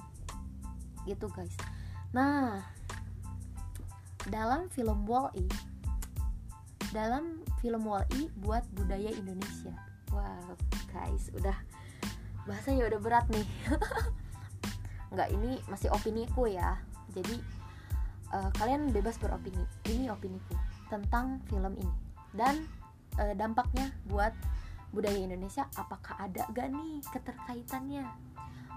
gitu 1.08 1.28
guys 1.32 1.54
nah 2.10 2.60
dalam 4.28 4.68
film 4.72 5.06
Wall-E 5.06 5.46
dalam 6.90 7.40
film 7.62 7.86
Wall-E 7.86 8.28
buat 8.42 8.66
budaya 8.74 9.12
Indonesia 9.14 9.72
wow 10.10 10.56
guys 10.90 11.30
udah 11.32 11.54
bahasanya 12.50 12.90
udah 12.90 12.98
berat 12.98 13.26
nih. 13.30 13.46
Nggak 15.14 15.28
ini 15.30 15.62
masih 15.70 15.94
opini 15.94 16.26
ku 16.34 16.50
ya. 16.50 16.82
Jadi 17.14 17.38
uh, 18.34 18.50
kalian 18.58 18.90
bebas 18.90 19.22
beropini 19.22 19.62
ini 19.86 20.10
opini 20.10 20.42
ku 20.50 20.58
tentang 20.90 21.38
film 21.46 21.78
ini. 21.78 21.94
Dan 22.34 22.66
uh, 23.22 23.34
dampaknya 23.38 23.94
buat 24.10 24.34
budaya 24.90 25.14
Indonesia 25.14 25.70
apakah 25.78 26.18
ada 26.18 26.50
gak 26.50 26.74
nih 26.74 26.98
keterkaitannya? 27.14 28.02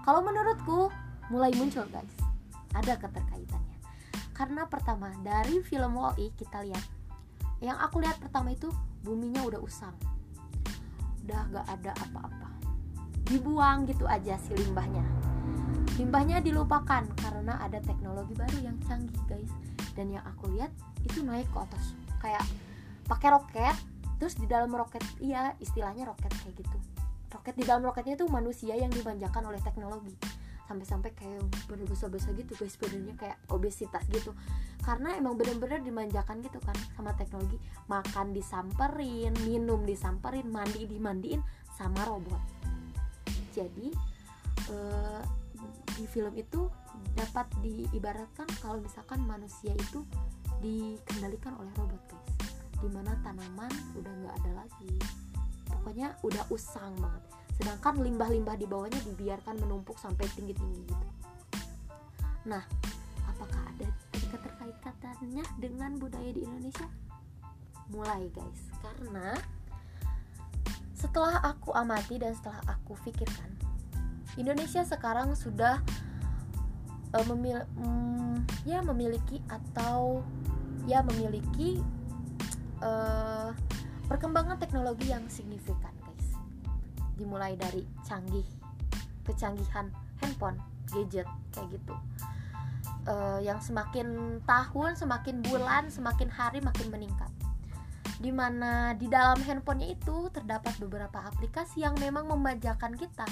Kalau 0.06 0.22
menurutku 0.22 0.94
mulai 1.34 1.50
muncul 1.58 1.82
guys. 1.90 2.14
Ada 2.74 2.94
keterkaitannya. 2.98 3.78
Karena 4.34 4.66
pertama 4.66 5.14
dari 5.22 5.62
film 5.62 5.98
Wall-E 5.98 6.34
kita 6.34 6.62
lihat 6.62 6.86
yang 7.62 7.78
aku 7.78 8.02
lihat 8.02 8.18
pertama 8.18 8.50
itu 8.54 8.70
buminya 9.02 9.42
udah 9.46 9.62
usang. 9.62 9.94
Udah 11.26 11.42
gak 11.54 11.66
ada 11.70 11.92
apa-apa 12.02 12.43
dibuang 13.28 13.88
gitu 13.88 14.04
aja 14.04 14.36
si 14.36 14.52
limbahnya. 14.52 15.04
Limbahnya 15.96 16.42
dilupakan 16.44 17.06
karena 17.16 17.56
ada 17.62 17.80
teknologi 17.80 18.34
baru 18.36 18.58
yang 18.60 18.76
canggih 18.84 19.20
guys. 19.24 19.52
Dan 19.94 20.10
yang 20.10 20.26
aku 20.26 20.50
lihat 20.50 20.74
itu 21.06 21.22
naik 21.22 21.46
ke 21.54 21.58
atas 21.62 21.94
kayak 22.18 22.42
pakai 23.06 23.30
roket 23.36 23.76
terus 24.18 24.34
di 24.34 24.48
dalam 24.48 24.72
roket 24.72 25.04
iya 25.20 25.54
istilahnya 25.62 26.08
roket 26.08 26.32
kayak 26.42 26.58
gitu. 26.58 26.78
Roket 27.30 27.54
di 27.54 27.64
dalam 27.66 27.82
roketnya 27.86 28.18
itu 28.18 28.26
manusia 28.26 28.74
yang 28.74 28.90
dimanjakan 28.90 29.46
oleh 29.48 29.60
teknologi. 29.62 30.12
Sampai-sampai 30.64 31.12
kayak 31.12 31.44
bener 31.68 31.84
besar-besar 31.84 32.32
gitu 32.34 32.56
guys 32.56 32.74
badannya 32.80 33.14
kayak 33.14 33.38
obesitas 33.52 34.02
gitu. 34.10 34.34
Karena 34.82 35.14
emang 35.14 35.38
bener-bener 35.38 35.80
dimanjakan 35.80 36.42
gitu 36.42 36.58
kan 36.58 36.74
sama 36.98 37.14
teknologi. 37.14 37.56
Makan 37.86 38.34
disamperin 38.34 39.32
minum 39.46 39.86
disamperin 39.86 40.50
mandi 40.50 40.90
dimandiin 40.90 41.38
sama 41.76 42.02
robot 42.08 42.64
jadi 43.54 43.88
uh, 44.74 45.22
di 45.94 46.04
film 46.10 46.34
itu 46.34 46.66
dapat 47.14 47.46
diibaratkan 47.62 48.50
kalau 48.58 48.82
misalkan 48.82 49.22
manusia 49.22 49.70
itu 49.70 50.02
dikendalikan 50.58 51.54
oleh 51.56 51.70
robot 51.78 52.02
guys. 52.10 52.32
Di 52.82 52.88
mana 52.90 53.14
tanaman 53.22 53.70
udah 53.94 54.12
nggak 54.12 54.34
ada 54.42 54.50
lagi. 54.66 54.94
Pokoknya 55.70 56.18
udah 56.26 56.44
usang 56.50 56.92
banget. 56.98 57.22
Sedangkan 57.54 58.02
limbah-limbah 58.02 58.58
di 58.58 58.66
bawahnya 58.66 58.98
dibiarkan 59.06 59.62
menumpuk 59.62 59.94
sampai 60.02 60.26
tinggi-tinggi 60.34 60.82
gitu. 60.90 61.08
Nah 62.50 62.66
apakah 63.30 63.62
ada 63.70 63.88
keterkaitannya 64.12 65.44
dengan 65.62 65.94
budaya 65.96 66.30
di 66.34 66.42
Indonesia? 66.42 66.90
Mulai 67.94 68.26
guys. 68.34 68.60
Karena 68.82 69.38
setelah 71.04 71.36
aku 71.44 71.68
amati 71.76 72.16
dan 72.16 72.32
setelah 72.32 72.64
aku 72.64 72.96
pikirkan 73.04 73.52
Indonesia 74.40 74.80
sekarang 74.88 75.36
sudah 75.36 75.84
uh, 77.12 77.24
memil 77.28 77.60
um, 77.76 78.40
ya 78.64 78.80
memiliki 78.80 79.44
atau 79.52 80.24
ya 80.88 81.04
memiliki 81.04 81.84
uh, 82.80 83.52
perkembangan 84.08 84.56
teknologi 84.56 85.12
yang 85.12 85.28
signifikan 85.28 85.92
guys. 86.08 86.40
Dimulai 87.20 87.52
dari 87.60 87.84
canggih 88.08 88.48
kecanggihan 89.28 89.92
handphone 90.24 90.56
gadget 90.88 91.28
kayak 91.52 91.68
gitu. 91.68 91.94
Uh, 93.04 93.36
yang 93.44 93.60
semakin 93.60 94.40
tahun 94.48 94.96
semakin 94.96 95.44
bulan 95.44 95.92
semakin 95.92 96.32
hari 96.32 96.64
makin 96.64 96.88
meningkat 96.88 97.28
di 98.24 98.32
mana 98.32 98.96
di 98.96 99.04
dalam 99.04 99.36
handphonenya 99.36 100.00
itu 100.00 100.32
terdapat 100.32 100.72
beberapa 100.80 101.28
aplikasi 101.28 101.84
yang 101.84 101.92
memang 102.00 102.24
memanjakan 102.24 102.96
kita. 102.96 103.28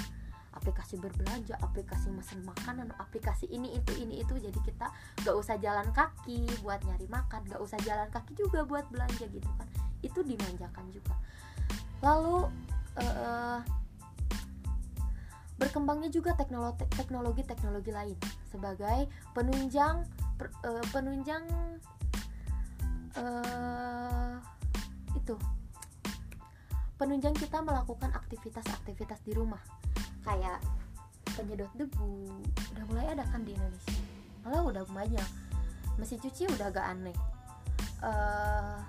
Aplikasi 0.53 1.01
berbelanja, 1.01 1.57
aplikasi 1.65 2.13
mesen 2.13 2.45
makanan, 2.45 2.93
aplikasi 3.01 3.49
ini 3.49 3.73
itu 3.73 3.89
ini 3.97 4.21
itu. 4.21 4.37
Jadi 4.37 4.61
kita 4.61 4.93
gak 5.25 5.33
usah 5.33 5.57
jalan 5.57 5.89
kaki 5.97 6.45
buat 6.61 6.77
nyari 6.85 7.09
makan, 7.09 7.41
gak 7.49 7.57
usah 7.57 7.81
jalan 7.81 8.05
kaki 8.13 8.37
juga 8.37 8.61
buat 8.69 8.85
belanja 8.93 9.25
gitu 9.33 9.49
kan. 9.57 9.65
Itu 10.05 10.21
dimanjakan 10.21 10.85
juga. 10.93 11.17
Lalu 12.05 12.53
uh, 13.01 13.65
berkembangnya 15.57 16.13
juga 16.13 16.37
teknologi 16.37 16.85
teknologi 16.93 17.41
teknologi 17.41 17.89
lain. 17.89 18.17
Sebagai 18.45 19.09
penunjang 19.33 20.05
per, 20.37 20.53
uh, 20.69 20.85
penunjang 20.93 21.49
uh, 23.17 24.37
itu. 25.17 25.35
Penunjang 26.97 27.35
kita 27.35 27.59
melakukan 27.59 28.13
aktivitas-aktivitas 28.13 29.19
di 29.25 29.33
rumah. 29.35 29.59
Kayak 30.23 30.61
penyedot 31.35 31.71
debu. 31.75 32.29
Udah 32.77 32.85
mulai 32.87 33.05
ada 33.11 33.25
kan 33.27 33.41
di 33.43 33.57
Indonesia? 33.57 34.01
Malah 34.45 34.61
udah 34.63 34.83
banyak. 34.87 35.29
Mesin 35.97 36.21
cuci 36.21 36.47
udah 36.53 36.69
agak 36.69 36.85
aneh. 36.85 37.17
Uh, 38.03 38.79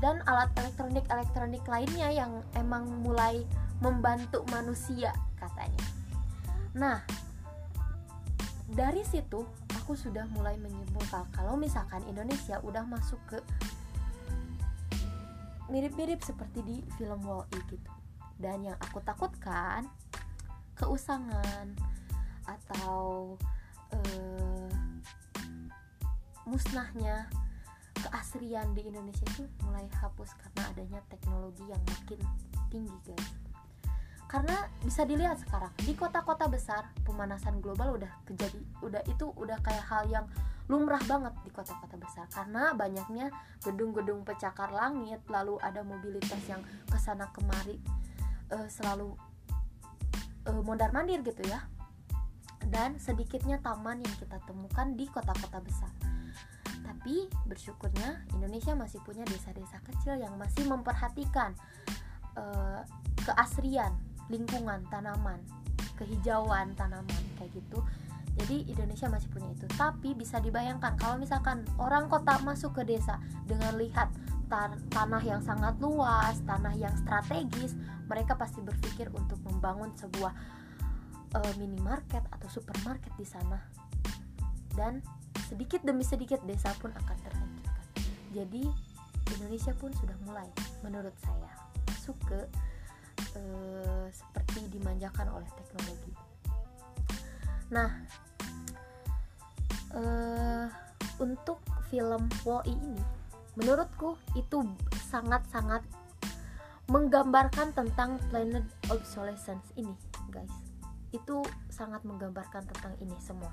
dan 0.00 0.24
alat 0.24 0.48
elektronik-elektronik 0.56 1.64
lainnya 1.68 2.08
yang 2.08 2.32
emang 2.56 2.88
mulai 3.04 3.44
membantu 3.84 4.44
manusia 4.48 5.12
katanya. 5.36 5.84
Nah, 6.72 7.04
dari 8.72 9.04
situ 9.04 9.44
aku 9.76 9.92
sudah 9.92 10.24
mulai 10.32 10.56
menyimpulkan 10.56 11.28
kalau 11.34 11.58
misalkan 11.58 12.00
Indonesia 12.08 12.62
udah 12.64 12.84
masuk 12.88 13.20
ke 13.28 13.38
mirip-mirip 15.70 16.20
seperti 16.20 16.60
di 16.66 16.76
film 16.98 17.22
Wall-E 17.22 17.58
gitu. 17.70 17.90
Dan 18.36 18.66
yang 18.66 18.78
aku 18.82 18.98
takutkan 19.00 19.86
keusangan 20.74 21.76
atau 22.44 23.36
uh, 23.94 24.70
musnahnya 26.48 27.30
keasrian 28.00 28.72
di 28.72 28.88
Indonesia 28.88 29.22
itu 29.36 29.44
mulai 29.62 29.86
hapus 30.00 30.32
karena 30.40 30.62
adanya 30.72 31.00
teknologi 31.12 31.62
yang 31.68 31.82
makin 31.84 32.20
tinggi 32.72 32.96
guys 33.04 33.49
karena 34.30 34.70
bisa 34.86 35.02
dilihat 35.02 35.42
sekarang 35.42 35.74
di 35.82 35.90
kota-kota 35.98 36.46
besar 36.46 36.86
pemanasan 37.02 37.58
global 37.58 37.98
udah 37.98 38.12
kejadi 38.30 38.62
udah 38.78 39.02
itu 39.10 39.26
udah 39.34 39.58
kayak 39.58 39.82
hal 39.90 40.06
yang 40.06 40.26
lumrah 40.70 41.02
banget 41.02 41.34
di 41.42 41.50
kota-kota 41.50 41.98
besar. 41.98 42.30
Karena 42.30 42.70
banyaknya 42.78 43.34
gedung-gedung 43.66 44.22
pecakar 44.22 44.70
langit 44.70 45.18
lalu 45.26 45.58
ada 45.58 45.82
mobilitas 45.82 46.38
yang 46.46 46.62
ke 46.86 46.94
sana 47.02 47.26
kemari 47.34 47.82
uh, 48.54 48.70
selalu 48.70 49.18
uh, 50.46 50.62
mondar 50.62 50.94
mandir 50.94 51.26
gitu 51.26 51.42
ya. 51.50 51.66
Dan 52.70 53.02
sedikitnya 53.02 53.58
taman 53.58 53.98
yang 53.98 54.14
kita 54.14 54.38
temukan 54.46 54.94
di 54.94 55.10
kota-kota 55.10 55.58
besar. 55.58 55.90
Tapi 56.86 57.26
bersyukurnya 57.50 58.30
Indonesia 58.38 58.78
masih 58.78 59.02
punya 59.02 59.26
desa-desa 59.26 59.82
kecil 59.82 60.22
yang 60.22 60.38
masih 60.38 60.70
memperhatikan 60.70 61.50
uh, 62.38 62.86
keasrian 63.26 63.90
lingkungan 64.30 64.86
tanaman, 64.88 65.42
kehijauan 65.98 66.72
tanaman 66.78 67.22
kayak 67.36 67.50
gitu. 67.52 67.82
Jadi 68.40 68.72
Indonesia 68.72 69.10
masih 69.10 69.28
punya 69.28 69.50
itu. 69.52 69.66
Tapi 69.74 70.16
bisa 70.16 70.40
dibayangkan 70.40 70.96
kalau 70.96 71.20
misalkan 71.20 71.66
orang 71.76 72.06
kota 72.06 72.38
masuk 72.40 72.78
ke 72.80 72.86
desa 72.86 73.18
dengan 73.44 73.76
lihat 73.76 74.08
tan 74.48 74.78
tanah 74.90 75.20
yang 75.20 75.42
sangat 75.42 75.76
luas, 75.82 76.40
tanah 76.46 76.72
yang 76.78 76.94
strategis, 76.96 77.76
mereka 78.08 78.38
pasti 78.38 78.62
berpikir 78.64 79.10
untuk 79.12 79.36
membangun 79.44 79.92
sebuah 79.98 80.32
uh, 81.36 81.52
minimarket 81.58 82.22
atau 82.32 82.48
supermarket 82.48 83.12
di 83.18 83.26
sana. 83.26 83.60
Dan 84.72 85.02
sedikit 85.50 85.82
demi 85.82 86.06
sedikit 86.06 86.40
desa 86.46 86.70
pun 86.78 86.94
akan 86.94 87.16
terhancurkan. 87.26 87.86
Jadi 88.30 88.62
Indonesia 89.36 89.74
pun 89.74 89.90
sudah 89.94 90.14
mulai 90.26 90.46
menurut 90.82 91.14
saya 91.22 91.50
masuk 91.90 92.16
ke 92.26 92.38
uh, 93.36 94.06
seperti 94.10 94.66
dimanjakan 94.70 95.28
oleh 95.30 95.48
teknologi. 95.54 96.12
Nah, 97.70 97.90
uh, 99.94 100.66
untuk 101.20 101.62
film 101.90 102.30
Wall-E 102.46 102.72
ini 102.74 103.02
menurutku 103.58 104.16
itu 104.38 104.62
sangat-sangat 105.10 105.82
menggambarkan 106.90 107.70
tentang 107.74 108.18
planet 108.30 108.66
obsolescence 108.90 109.66
ini 109.78 109.94
guys 110.30 110.50
itu 111.10 111.42
sangat 111.70 112.02
menggambarkan 112.06 112.66
tentang 112.66 112.94
ini 113.02 113.14
semua 113.18 113.50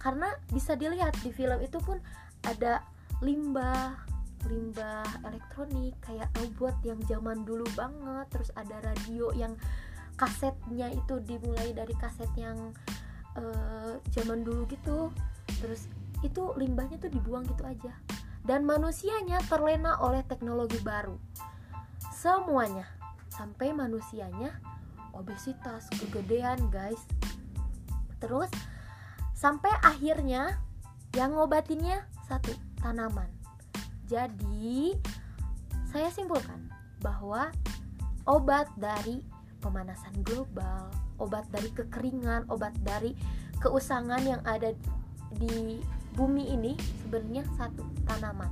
karena 0.00 0.32
bisa 0.52 0.76
dilihat 0.76 1.12
di 1.20 1.32
film 1.32 1.60
itu 1.60 1.76
pun 1.80 2.00
ada 2.44 2.84
limbah 3.20 3.96
limbah 4.46 5.06
elektronik 5.26 5.98
kayak 5.98 6.30
robot 6.38 6.76
yang 6.86 7.00
zaman 7.10 7.42
dulu 7.42 7.66
banget. 7.74 8.26
Terus 8.30 8.50
ada 8.54 8.78
radio 8.84 9.34
yang 9.34 9.58
kasetnya 10.14 10.90
itu 10.94 11.18
dimulai 11.22 11.74
dari 11.74 11.94
kaset 11.98 12.30
yang 12.38 12.70
uh, 13.34 13.98
zaman 14.14 14.46
dulu 14.46 14.68
gitu. 14.70 15.10
Terus 15.58 15.90
itu 16.22 16.54
limbahnya 16.54 17.02
tuh 17.02 17.10
dibuang 17.10 17.46
gitu 17.50 17.66
aja. 17.66 17.94
Dan 18.46 18.64
manusianya 18.64 19.42
terlena 19.50 19.98
oleh 19.98 20.22
teknologi 20.24 20.78
baru. 20.80 21.18
Semuanya 22.14 22.86
sampai 23.30 23.70
manusianya 23.70 24.54
obesitas 25.14 25.86
kegedean 25.98 26.58
guys. 26.70 27.02
Terus 28.18 28.50
sampai 29.34 29.70
akhirnya 29.82 30.58
yang 31.14 31.38
ngobatinnya 31.38 32.06
satu 32.26 32.50
tanaman 32.82 33.37
jadi 34.08 34.96
saya 35.88 36.08
simpulkan 36.08 36.68
bahwa 37.04 37.52
obat 38.24 38.66
dari 38.80 39.22
pemanasan 39.60 40.12
global 40.24 40.90
obat 41.18 41.44
dari 41.50 41.68
kekeringan 41.74 42.46
obat 42.48 42.72
dari 42.82 43.12
keusangan 43.58 44.22
yang 44.22 44.40
ada 44.46 44.72
di 45.34 45.82
bumi 46.14 46.50
ini 46.54 46.72
sebenarnya 47.04 47.44
satu 47.58 47.84
tanaman. 48.06 48.50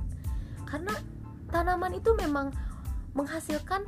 Karena 0.67 0.93
tanaman 1.51 1.95
itu 1.95 2.11
memang 2.15 2.51
menghasilkan 3.15 3.87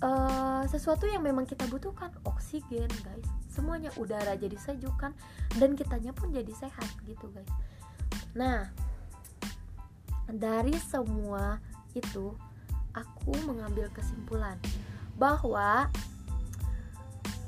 uh, 0.00 0.64
sesuatu 0.66 1.06
yang 1.06 1.22
memang 1.22 1.44
kita 1.44 1.68
butuhkan 1.68 2.10
oksigen 2.24 2.88
guys. 3.04 3.28
Semuanya 3.52 3.92
udara 4.00 4.36
jadi 4.36 4.56
sejuk 4.56 4.96
kan 4.96 5.12
dan 5.60 5.76
kitanya 5.76 6.12
pun 6.12 6.32
jadi 6.32 6.50
sehat 6.56 6.88
gitu 7.04 7.28
guys. 7.30 7.52
Nah 8.32 8.68
dari 10.30 10.74
semua 10.90 11.62
itu 11.94 12.34
aku 12.92 13.32
mengambil 13.46 13.86
kesimpulan 13.94 14.58
bahwa 15.16 15.88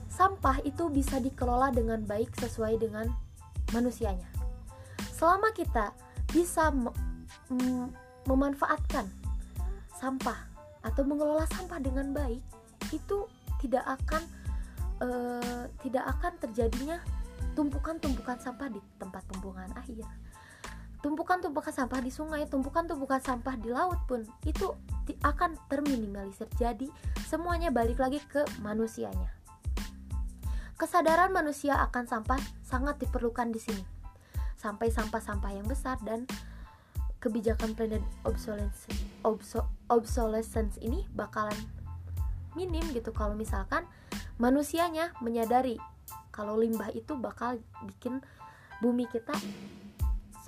sampah 0.08 0.58
itu 0.66 0.90
bisa 0.90 1.22
dikelola 1.22 1.70
dengan 1.70 2.02
baik 2.02 2.34
sesuai 2.38 2.80
dengan 2.80 3.06
manusianya. 3.70 4.26
Selama 5.14 5.50
kita 5.54 5.94
bisa 6.30 6.70
memanfaatkan 8.26 9.06
sampah 9.94 10.38
atau 10.82 11.02
mengelola 11.02 11.44
sampah 11.50 11.82
dengan 11.82 12.14
baik 12.14 12.42
itu 12.94 13.26
tidak 13.58 13.82
akan 13.84 14.22
uh, 15.02 15.66
tidak 15.82 16.06
akan 16.18 16.32
terjadinya 16.38 16.98
tumpukan-tumpukan 17.58 18.38
sampah 18.38 18.70
di 18.70 18.78
tempat 19.02 19.26
pembuangan 19.26 19.74
akhir 19.74 20.06
tumpukan-tumpukan 20.98 21.70
sampah 21.70 22.00
di 22.02 22.10
sungai 22.10 22.46
tumpukan-tumpukan 22.50 23.22
sampah 23.22 23.54
di 23.54 23.70
laut 23.70 24.02
pun 24.10 24.26
itu 24.42 24.74
akan 25.22 25.56
terminimalisir. 25.70 26.50
Jadi 26.58 26.90
semuanya 27.26 27.70
balik 27.70 28.02
lagi 28.02 28.18
ke 28.26 28.42
manusianya. 28.60 29.30
Kesadaran 30.78 31.34
manusia 31.34 31.74
akan 31.90 32.06
sampah 32.06 32.38
sangat 32.62 33.02
diperlukan 33.02 33.50
di 33.50 33.58
sini. 33.58 33.82
Sampai 34.58 34.90
sampah-sampah 34.90 35.50
yang 35.54 35.66
besar 35.66 35.98
dan 36.02 36.26
kebijakan 37.18 37.74
planet 37.74 38.02
obsolescence, 38.22 38.86
obso, 39.26 39.66
obsolescence 39.90 40.78
ini 40.78 41.02
bakalan 41.14 41.54
minim 42.54 42.82
gitu. 42.94 43.10
Kalau 43.10 43.34
misalkan 43.34 43.86
manusianya 44.38 45.10
menyadari 45.18 45.78
kalau 46.30 46.54
limbah 46.54 46.94
itu 46.94 47.18
bakal 47.18 47.58
bikin 47.86 48.22
bumi 48.78 49.10
kita 49.10 49.34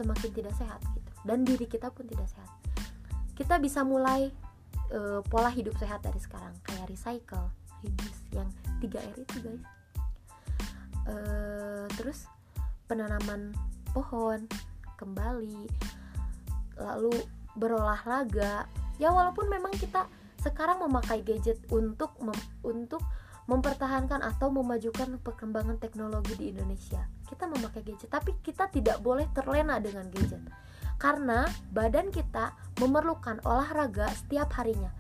semakin 0.01 0.31
tidak 0.33 0.55
sehat 0.57 0.81
gitu. 0.97 1.11
Dan 1.29 1.45
diri 1.45 1.69
kita 1.69 1.93
pun 1.93 2.09
tidak 2.09 2.25
sehat. 2.33 2.49
Kita 3.37 3.61
bisa 3.61 3.85
mulai 3.85 4.33
uh, 4.97 5.21
pola 5.29 5.53
hidup 5.53 5.77
sehat 5.77 6.01
dari 6.01 6.17
sekarang. 6.17 6.57
Kayak 6.65 6.89
recycle 6.89 7.53
reduce 7.85 8.21
yang 8.33 8.49
3R 8.81 9.17
itu 9.21 9.37
guys. 9.45 9.65
Uh, 11.05 11.85
terus 12.01 12.25
penanaman 12.89 13.53
pohon 13.93 14.49
kembali 14.97 15.69
lalu 16.81 17.13
berolahraga. 17.57 18.65
Ya 18.97 19.13
walaupun 19.13 19.53
memang 19.53 19.73
kita 19.77 20.09
sekarang 20.41 20.81
memakai 20.81 21.21
gadget 21.21 21.61
untuk 21.69 22.17
mem 22.25 22.37
untuk 22.65 23.05
mempertahankan 23.45 24.25
atau 24.25 24.49
memajukan 24.49 25.21
perkembangan 25.21 25.77
teknologi 25.77 26.33
di 26.39 26.47
Indonesia 26.55 27.05
kita 27.31 27.47
memakai 27.47 27.87
gadget 27.87 28.11
tapi 28.11 28.35
kita 28.43 28.67
tidak 28.67 28.99
boleh 28.99 29.31
terlena 29.31 29.79
dengan 29.79 30.11
gadget. 30.11 30.43
Karena 31.01 31.47
badan 31.73 32.11
kita 32.11 32.53
memerlukan 32.83 33.41
olahraga 33.47 34.11
setiap 34.13 34.53
harinya. 34.59 34.91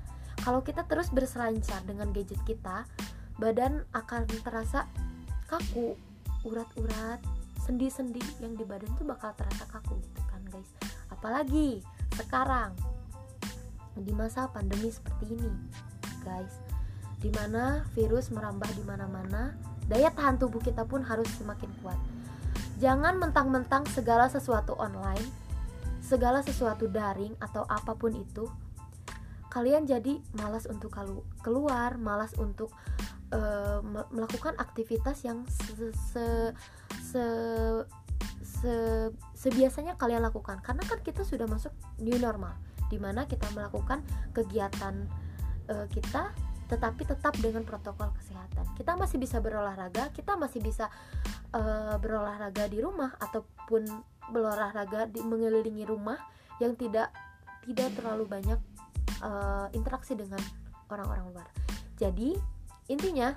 Kalau 0.40 0.64
kita 0.64 0.86
terus 0.88 1.12
berselancar 1.12 1.82
dengan 1.84 2.14
gadget 2.14 2.40
kita 2.46 2.88
badan 3.36 3.84
akan 3.92 4.24
terasa 4.46 4.86
kaku 5.50 5.98
urat-urat 6.46 7.20
sendi-sendi 7.60 8.22
yang 8.40 8.56
di 8.56 8.64
badan 8.64 8.88
tuh 8.96 9.04
bakal 9.04 9.34
terasa 9.36 9.68
kaku 9.68 9.98
gitu 10.00 10.22
kan 10.30 10.40
guys. 10.48 10.70
Apalagi 11.12 11.84
sekarang 12.16 12.72
di 13.98 14.14
masa 14.16 14.48
pandemi 14.48 14.88
seperti 14.88 15.36
ini 15.36 15.52
guys 16.24 16.62
di 17.20 17.28
mana 17.36 17.84
virus 17.92 18.32
merambah 18.32 18.70
di 18.72 18.84
mana-mana 18.88 19.52
daya 19.90 20.08
tahan 20.08 20.40
tubuh 20.40 20.62
kita 20.62 20.88
pun 20.88 21.04
harus 21.04 21.28
semakin 21.36 21.68
kuat 21.84 21.98
jangan 22.80 23.20
mentang-mentang 23.20 23.84
segala 23.92 24.26
sesuatu 24.32 24.74
online 24.80 25.28
segala 26.00 26.42
sesuatu 26.42 26.90
daring 26.90 27.36
atau 27.38 27.62
apa 27.68 27.94
pun 27.94 28.16
itu 28.16 28.48
kalian 29.52 29.84
jadi 29.84 30.18
malas 30.34 30.64
untuk 30.66 30.94
keluar 31.44 32.00
malas 32.00 32.34
untuk 32.40 32.72
uh, 33.34 33.82
melakukan 34.10 34.54
aktivitas 34.58 35.26
yang 35.26 35.42
se, 35.46 35.90
se, 35.94 36.26
se, 37.02 37.24
se 38.42 38.74
sebiasanya 39.34 39.96
kalian 39.96 40.22
lakukan. 40.22 40.60
Karena 40.60 40.84
kan 40.86 41.00
kita 41.02 41.26
sudah 41.26 41.48
masuk 41.50 41.74
new 41.98 42.18
normal 42.18 42.54
di 42.90 42.98
mana 42.98 43.26
kita 43.26 43.46
melakukan 43.54 44.02
kegiatan 44.34 45.06
uh, 45.70 45.86
kita 45.90 46.34
tetapi 46.70 47.02
tetap 47.02 47.35
dengan 47.42 47.66
protokol 47.66 48.14
kesehatan. 48.14 48.62
Kita 48.78 48.94
masih 48.94 49.18
bisa 49.18 49.42
berolahraga 49.42 50.14
kita 50.14 50.38
masih 50.38 50.62
bisa 50.62 50.87
uh, 51.50 51.98
berolahraga 51.98 52.70
di 52.70 52.78
rumah 52.78 53.11
ataupun 53.18 53.83
berolahraga 54.30 55.11
di 55.11 55.18
mengelilingi 55.18 55.83
rumah 55.83 56.16
yang 56.62 56.78
tidak 56.78 57.11
tidak 57.66 57.90
terlalu 57.98 58.24
banyak 58.30 58.61
uh, 59.26 59.66
interaksi 59.74 60.14
dengan 60.14 60.38
orang-orang 60.87 61.26
luar. 61.35 61.48
Jadi 61.98 62.38
intinya 62.87 63.35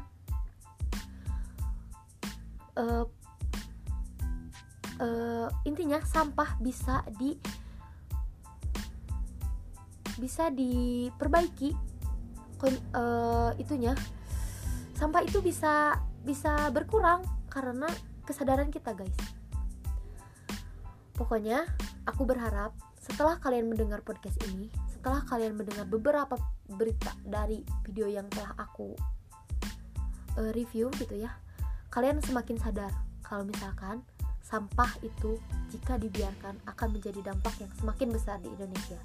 uh, 2.78 3.06
uh, 5.02 5.50
intinya 5.66 5.98
sampah 6.06 6.62
bisa 6.62 7.02
di 7.18 7.34
bisa 10.22 10.54
diperbaiki 10.54 11.93
uh, 12.72 13.52
itunya 13.60 13.98
sampah 14.96 15.26
itu 15.26 15.42
bisa 15.44 16.00
bisa 16.24 16.72
berkurang 16.72 17.26
karena 17.52 17.90
kesadaran 18.24 18.72
kita 18.72 18.96
guys. 18.96 19.16
Pokoknya 21.14 21.68
aku 22.08 22.24
berharap 22.24 22.74
setelah 23.04 23.36
kalian 23.40 23.68
mendengar 23.68 24.00
podcast 24.00 24.40
ini 24.48 24.72
setelah 24.88 25.28
kalian 25.28 25.60
mendengar 25.60 25.84
beberapa 25.84 26.40
berita 26.80 27.12
dari 27.28 27.60
video 27.84 28.08
yang 28.08 28.32
telah 28.32 28.56
aku 28.56 28.96
uh, 30.40 30.52
review 30.56 30.88
gitu 30.96 31.20
ya 31.20 31.36
kalian 31.92 32.24
semakin 32.24 32.56
sadar 32.56 32.96
kalau 33.20 33.44
misalkan 33.44 34.00
sampah 34.40 34.90
itu 35.04 35.36
jika 35.68 36.00
dibiarkan 36.00 36.56
akan 36.64 36.88
menjadi 36.96 37.20
dampak 37.34 37.54
yang 37.60 37.72
semakin 37.80 38.10
besar 38.14 38.38
di 38.44 38.50
Indonesia. 38.52 39.02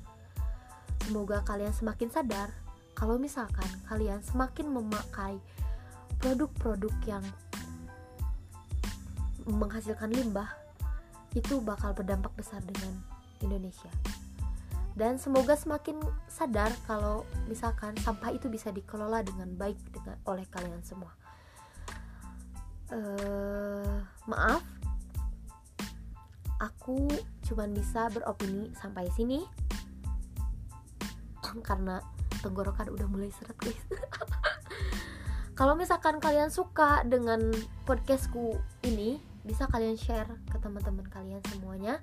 Semoga 1.04 1.40
kalian 1.44 1.72
semakin 1.72 2.08
sadar 2.12 2.52
kalau 2.98 3.14
misalkan 3.14 3.70
kalian 3.86 4.18
semakin 4.26 4.74
memakai 4.74 5.38
produk-produk 6.18 6.90
yang 7.06 7.22
menghasilkan 9.46 10.10
limbah 10.10 10.50
itu 11.38 11.62
bakal 11.62 11.94
berdampak 11.94 12.34
besar 12.34 12.58
dengan 12.66 12.98
Indonesia. 13.38 13.86
Dan 14.98 15.14
semoga 15.14 15.54
semakin 15.54 16.02
sadar 16.26 16.74
kalau 16.90 17.22
misalkan 17.46 17.94
sampah 18.02 18.34
itu 18.34 18.50
bisa 18.50 18.74
dikelola 18.74 19.22
dengan 19.22 19.54
baik 19.54 19.78
dengan 19.94 20.18
oleh 20.26 20.42
kalian 20.50 20.82
semua. 20.82 21.14
Uh, 22.90 24.02
maaf, 24.26 24.66
aku 26.58 27.06
cuman 27.46 27.70
bisa 27.70 28.10
beropini 28.10 28.74
sampai 28.74 29.06
sini. 29.14 29.46
Karena 31.68 32.02
tenggorokan 32.40 32.88
udah 32.90 33.06
mulai 33.10 33.30
seret 33.34 33.56
guys. 33.58 33.84
Kalau 35.58 35.74
misalkan 35.74 36.22
kalian 36.22 36.54
suka 36.54 37.02
dengan 37.02 37.50
podcastku 37.82 38.62
ini 38.86 39.18
bisa 39.42 39.66
kalian 39.66 39.98
share 39.98 40.30
ke 40.46 40.56
teman-teman 40.62 41.02
kalian 41.10 41.42
semuanya. 41.50 41.98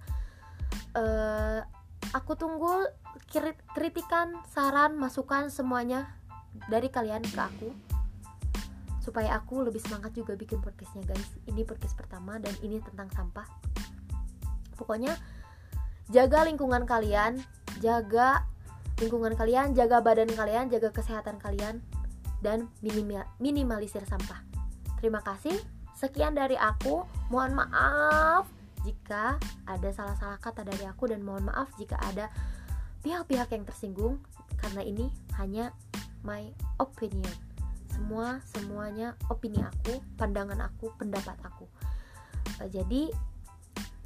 Uh, 0.92 1.64
aku 2.12 2.36
tunggu 2.36 2.84
kritikan 3.72 4.36
saran 4.52 5.00
masukan 5.00 5.48
semuanya 5.48 6.12
dari 6.68 6.92
kalian 6.92 7.24
ke 7.24 7.40
aku. 7.40 7.70
Supaya 9.00 9.40
aku 9.40 9.64
lebih 9.64 9.80
semangat 9.80 10.12
juga 10.18 10.36
bikin 10.36 10.60
podcastnya 10.60 11.08
guys. 11.08 11.30
Ini 11.48 11.64
podcast 11.64 11.96
pertama 11.96 12.36
dan 12.42 12.52
ini 12.60 12.84
tentang 12.84 13.08
sampah. 13.16 13.48
Pokoknya 14.76 15.16
jaga 16.12 16.44
lingkungan 16.44 16.84
kalian 16.84 17.40
jaga 17.80 18.44
lingkungan 19.00 19.36
kalian 19.36 19.76
jaga 19.76 20.00
badan 20.00 20.32
kalian 20.32 20.72
jaga 20.72 20.92
kesehatan 20.92 21.36
kalian 21.42 21.84
dan 22.40 22.70
minimalisir 23.42 24.06
sampah. 24.06 24.46
Terima 25.02 25.20
kasih. 25.26 25.58
Sekian 25.96 26.36
dari 26.38 26.56
aku. 26.60 27.04
Mohon 27.34 27.66
maaf 27.66 28.46
jika 28.86 29.42
ada 29.66 29.90
salah-salah 29.90 30.38
kata 30.38 30.62
dari 30.62 30.86
aku 30.86 31.10
dan 31.10 31.26
mohon 31.26 31.50
maaf 31.50 31.74
jika 31.82 31.98
ada 32.06 32.30
pihak-pihak 33.02 33.50
yang 33.50 33.66
tersinggung 33.66 34.22
karena 34.62 34.86
ini 34.86 35.10
hanya 35.42 35.74
my 36.22 36.54
opinion. 36.78 37.34
Semua 37.90 38.44
semuanya 38.46 39.16
opini 39.32 39.64
aku, 39.64 40.04
pandangan 40.20 40.60
aku, 40.62 40.94
pendapat 41.00 41.38
aku. 41.42 41.66
Eh, 42.62 42.70
jadi 42.70 43.10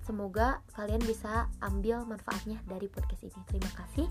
semoga 0.06 0.64
kalian 0.78 1.02
bisa 1.04 1.52
ambil 1.60 2.06
manfaatnya 2.08 2.62
dari 2.70 2.88
podcast 2.88 3.28
ini. 3.28 3.42
Terima 3.50 3.72
kasih. 3.76 4.08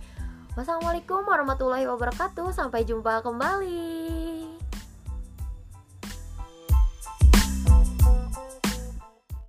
Wassalamualaikum 0.57 1.27
warahmatullahi 1.27 1.85
wabarakatuh. 1.85 2.55
Sampai 2.55 2.87
jumpa 2.89 3.21
kembali. 3.21 4.47